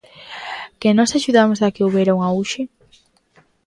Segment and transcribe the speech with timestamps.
[0.79, 2.61] Que nós axudamos a que houbera un auxe?